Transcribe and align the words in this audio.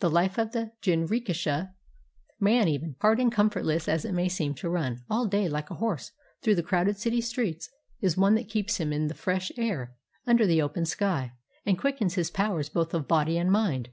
The 0.00 0.10
life 0.10 0.36
of 0.36 0.50
the 0.50 0.72
jinrikisha 0.82 1.74
man 2.40 2.66
even, 2.66 2.96
hard 3.00 3.20
and 3.20 3.30
comfortless 3.30 3.88
as 3.88 4.04
it 4.04 4.10
may 4.10 4.28
seem 4.28 4.52
to 4.54 4.68
run 4.68 5.04
all 5.08 5.26
day 5.28 5.48
like 5.48 5.70
a 5.70 5.76
horse 5.76 6.10
through 6.42 6.56
the 6.56 6.64
crowded 6.64 6.98
city 6.98 7.20
streets, 7.20 7.70
is 8.00 8.16
one 8.16 8.34
that 8.34 8.48
keeps 8.48 8.78
him 8.78 8.92
in 8.92 9.06
the 9.06 9.14
fresh 9.14 9.52
air, 9.56 9.94
under 10.26 10.44
the 10.44 10.60
open 10.60 10.86
sky, 10.86 11.34
and 11.64 11.78
quickens 11.78 12.14
his 12.14 12.32
powers 12.32 12.68
both 12.68 12.92
of 12.94 13.06
body 13.06 13.38
and 13.38 13.52
mind. 13.52 13.88